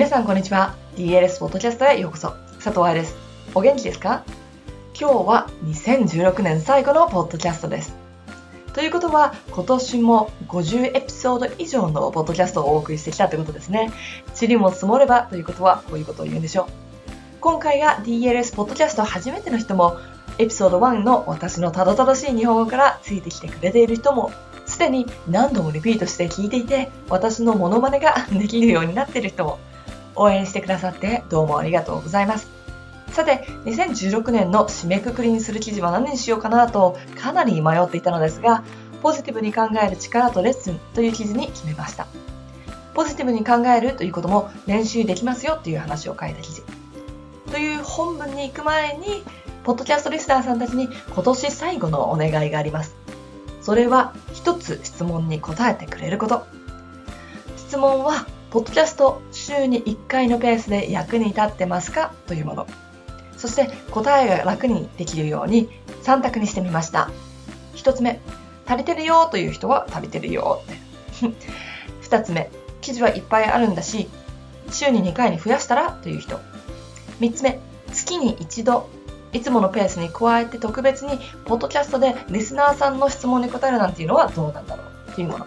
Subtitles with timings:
[0.00, 0.76] 皆さんこんにちは。
[0.96, 2.30] DLS ポッドキャストへようこそ。
[2.54, 3.14] 佐藤愛です。
[3.54, 4.24] お元気ですか？
[4.98, 7.94] 今日は2016年最後のポッドキャストです。
[8.72, 13.92] ということは今年も50エピソード以上のポッドキャストをお送りしてきたということですね。
[14.40, 16.66] 塵も積もればということはこういうことを言うんでしょう。
[17.42, 19.98] 今回が DLS ポッドキャスト初めての人も
[20.38, 24.32] エピソード1の私のたどたどしい日本語からついてきてくれている人も
[24.64, 29.58] すでに何度もリピートして聞いていて私のモノマネができるようになっている人も
[30.16, 32.48] 応援してくださってどうもありがとうございます。
[33.08, 38.62] さて2016年の締めくくりにする記事は何にしようかなとかなり迷っていたのですが
[39.02, 42.06] ポジティブに考える力とレッスンという記事に決めました。
[42.94, 46.62] ポジティブに考えるということも練習できますよという話を書いた記事。
[47.50, 49.24] という本文に行く前に
[49.64, 52.94] ポッドキャストリスナーさんたちに今年最後のお願いがあります。
[53.60, 56.46] それは一つ質問に答えてくれること。
[57.56, 62.12] 質問は、ポッドキャスト週に1回のペースで役に立ってますか？
[62.28, 62.66] というもの。
[63.36, 65.68] そして答えが楽にできるように
[66.04, 67.10] 3択にしてみました。
[67.74, 68.20] 1つ目、
[68.66, 70.78] 足りてるよという人は足りてるよって。
[72.08, 72.48] 2つ目、
[72.80, 74.08] 記事はいっぱいあるんだし、
[74.70, 76.38] 週に2回に増やしたらという人。
[77.18, 77.58] 3つ目、
[77.92, 78.88] 月に1度
[79.32, 85.46] いつものペースに加えて特別にポッドキャストでリスナーさんの質問に答えるなんていうのはどうなんだろうっていうもの。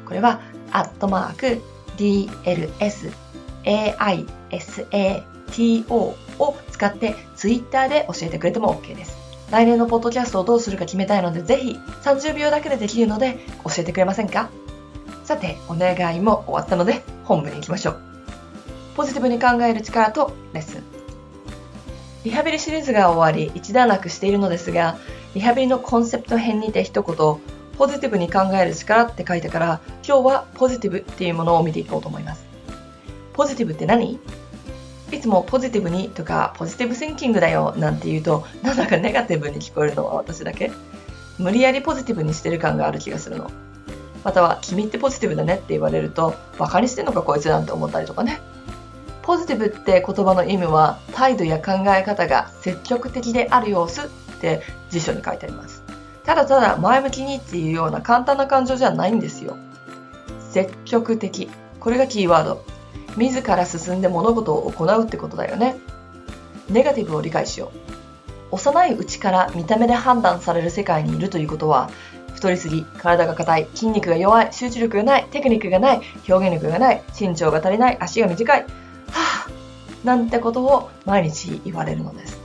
[0.06, 0.41] これは、
[0.72, 1.60] アットマーク
[1.98, 3.12] dls
[3.64, 9.19] aisato を使ってツイッターで教えてくれても OK です。
[9.50, 14.48] 来年のポッドキャストをどうするか決めたいので、ぜひ30秒だけでできるので教えてくれませんか？
[15.25, 18.09] さて、お願いも終わったので本部に行きましょう。
[18.96, 20.83] ポジティブに考える力とレッスン。
[22.25, 24.98] リハビリシリーズが終わり一段落しているのですが、
[25.34, 27.16] リハビリのコンセプト編にて一言、
[27.78, 32.44] ポジティブに考える力って書いてから、今日はポジティブっていうものを見ていこうと思います。
[33.32, 34.19] ポジティブって何？
[35.12, 40.70] いつもポジティブにとかポジティブシンキングだよなんて言うとなんだかネガティブに聞こえるのは私だけ？
[41.38, 43.50] 無理やりポジティブにしてる感がある気がするの
[44.22, 48.41] または君ってポジティブだねって言われるとバカにしてんのかこいつなんて思ったりとかね
[49.30, 54.08] ポジティブって言葉の意味は態度や考え方が積極的である様子っ
[54.41, 54.60] て
[54.91, 55.84] 辞書に書いてあります
[56.24, 59.56] ただただ前向きにっていうような簡単な感情じゃないんですよ
[60.50, 61.48] 積極的
[61.78, 62.64] これがキーワード
[63.16, 65.76] 自ら進んで物事を行うってことだよね。
[66.69, 68.54] ネガティブを理解しよう。
[68.54, 71.90] 幼いうちから見た目で判断される世界にいるということは、
[72.34, 78.66] 太りすぎ、体が硬い、筋肉が弱い、集中力がない、テクニックがない、表現力がない、身長が足りない、足が短い、
[80.05, 82.38] なんてことを毎日言われるのです。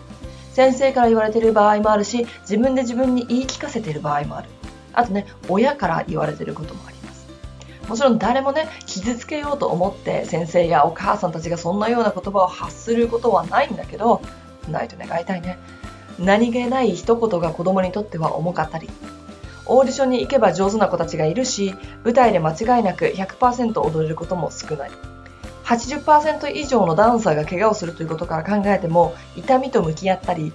[0.53, 4.49] 先生から言われている場合もあるし、自分で自分に言い聞かせている場合もある。
[4.95, 7.27] あとね、親から言われていることもあります
[7.87, 14.21] もちろん誰もね傷つけようと思って先生やお母さんたちがそんなような言葉を発することはないんだけど
[14.69, 15.59] ないと願いたいね
[16.17, 18.89] 何気ない一言が子供にとっては重かったり
[19.67, 24.91] オーディションに行けば上手な子たちがいるし舞台で間違いなく100%踊れることも少ない
[25.65, 30.53] 80%以上のダンサーが怪我をするということから考えても痛みと向き合ったり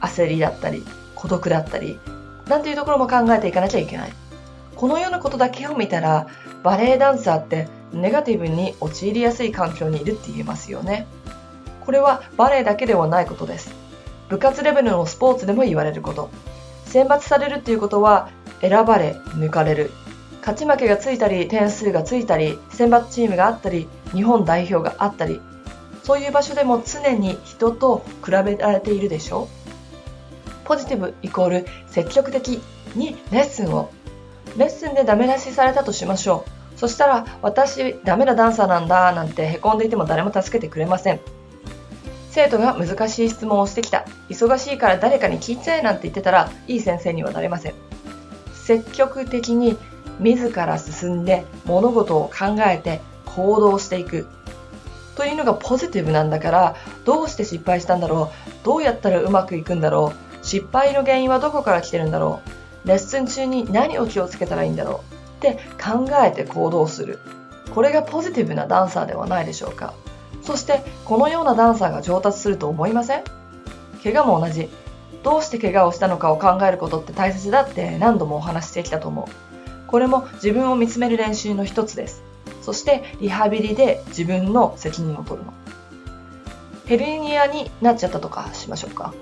[0.00, 0.84] 焦りだったり
[1.14, 1.98] 孤独だったり
[2.46, 4.12] なんていうところも考えていかなきゃいけない。
[4.74, 6.28] このようなことだけを見たら
[6.62, 11.06] バレエダンサーってネガティブに陥りやすい環境にいるって言えますよね。
[11.84, 13.74] これはバレエだけではないことです。
[14.28, 16.30] 部活レベルのスポーツでも言われること。
[16.84, 19.90] 選抜されるっていうことは選ばれ抜かれる。
[20.48, 25.42] 勝ち負けがついたり点数がついたり選抜チームがあったり日本代表があったり
[26.02, 29.46] そういう場所でも常に人と比べられているでしょ
[30.64, 32.62] ポジティブイコール積極的
[32.96, 33.90] にレッスンを
[34.56, 36.78] レッスンでダメ出しされたとしましょう。
[36.78, 41.20] そしたら、私、ダメなダンサーなんだ、なんて凹んでいても誰も助けてくれません。
[42.30, 44.06] 生徒が難しい質問をしてきた。
[44.28, 47.74] 忙しいから誰かに聞いちゃえなんて言ってたら、いい先生にはなれません。
[48.54, 49.76] 積極的に
[50.18, 54.26] 自ら進んで物事を考えて行動していく。
[55.16, 58.64] というのがポジティブなんだから、どうして失敗したんだろう？
[58.64, 60.46] どうやったらうまくいくんだろう？
[60.46, 62.40] 失敗の原因はどこから来てるんだろ
[62.84, 62.88] う？
[62.88, 65.14] レッスン中に何を気をつけたらいいんだろう？
[65.38, 67.18] って考えて行動する。
[67.74, 69.92] これがポジティブなダンサーではないでしょうか。
[70.42, 73.24] そしてこのようなダンサーが上達すると思いません？
[74.02, 74.68] 怪我も同じ。
[75.24, 79.57] どうして怪我をしたのかを考えることって大切だって何度もお話ししてきたと思う。
[79.88, 82.22] これも自分を見つめる練習の一つです
[82.62, 85.52] そしてリハビリで自分の責任を取るの
[86.88, 89.12] ヘルニアになっちゃったとかしましょうか。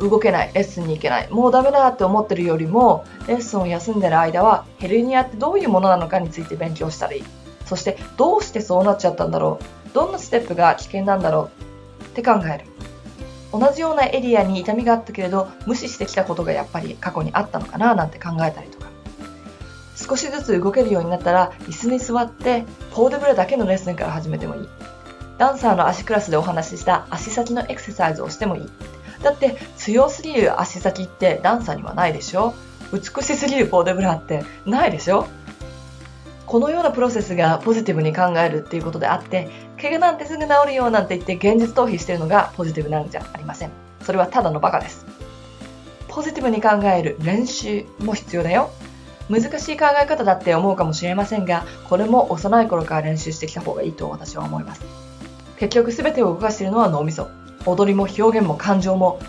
[0.00, 7.24] 動けない、レッスンに行けない、もうダメだって思ってるよりも、レッスンを休んでる間はヘルニアってどういうものなのかについて勉強したらいい。
[7.64, 9.60] そしてどうしてそうなっちゃったんだろ
[9.90, 9.94] う。
[9.94, 11.50] どんなステップが危険なんだろ
[12.00, 12.64] うって考える。
[13.52, 18.81] 同じようなエリアに痛みがあったけれど無視してきたことがやっぱり過去にあったのかななんて考えたりとか
[19.94, 24.68] 少しずつ動けるようになったら椅子に座ってポールブラだけのレッスンから始めてもいい。
[25.38, 28.70] ダンサーの足クラスでお話しした足先のエクササイズをしてもいい。
[29.22, 32.54] だって強すぎる足先ってダンサーにはないでしょ？
[32.92, 35.26] 美しすぎるポールブラってないでしょ？
[36.46, 39.48] このようなプロセスがポジティブに考えるっていうことであって
[39.80, 43.70] 怪我なんてすぐ治るよなんて言って現実逃避してるのがポジティブなんじゃありません。
[44.02, 45.06] それはただのバカです。
[46.08, 48.70] ポジティブに考える練習も必要だよ。
[49.32, 54.82] 難しい考え方だって思うかもしれませんがこれも幼い頃から練習してきた方がいいと私は思います。
[55.56, 57.30] 結局全てを動かしているのは脳みそ。
[57.64, 59.20] 踊りも表現も感情も。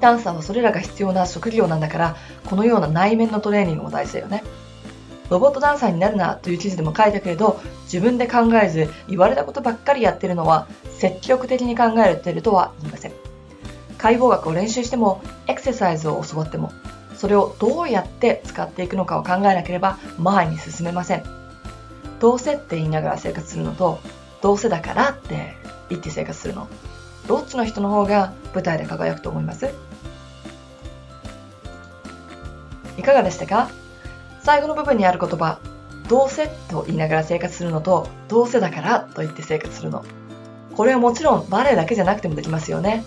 [0.00, 4.42] ダンサーはそれらが必要な職業なんだからこのような内面のトレーニングも大事だよね。
[5.28, 10.68] ロボットダンサーになるなという記事でも書いたけれど自分で考えず言われたことばっかりやってるのは
[10.98, 13.12] 積極的に考えているとは言いません。
[13.98, 16.72] 解剖学を練習してもエクササイズを教わっても
[17.16, 21.24] それをどうやって使っていくのかを考えなければ前に進めません
[22.20, 23.98] どうせって言いながら生活するのと
[24.42, 25.56] どうせだからって
[25.88, 26.68] 言って生活するの
[27.26, 29.68] どっちの人の方が舞台で輝くと思います？
[32.96, 33.68] いかがでしたか？
[34.42, 35.58] 最後の部分にある言葉、
[36.08, 40.04] どうせと言いながら生活するのと、どうせだからと言って生活するの。
[40.76, 43.04] これはもちろんバレエだけじゃなくてもできますよね。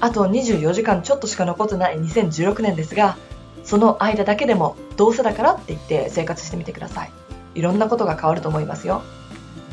[0.00, 3.16] あと24時間ちょっとしか残ってない2016年ですが、
[3.64, 7.10] その間だけでもどうせだからって言って生活してみてください。
[7.54, 9.02] いろんなことが変わると思いますよ。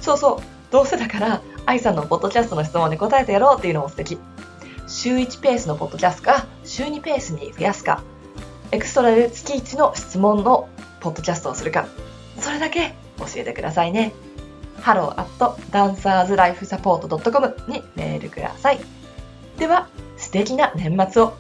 [0.02, 4.20] そうそう、どうせだから、愛さんのポッドキャストの質問に答えてやろうっていうのも素敵。
[4.88, 8.02] 週1ペースのポッドキャストか、週2ペースに増やすか、
[8.72, 10.68] エクストラで月1の質問の
[11.00, 11.88] ポッドキャストをするか、
[12.40, 14.14] それだけ教えてくださいね。
[14.82, 15.28] hello at
[15.72, 18.80] dancerslifesupport.com にメールください。
[19.58, 19.88] では、
[20.18, 21.34] 素敵な年末を。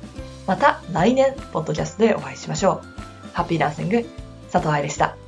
[0.50, 3.34] また来年、ポッドキャストでお会いしましょう。
[3.34, 4.04] ハッピーダンシング、
[4.51, 5.19] 佐藤愛でした。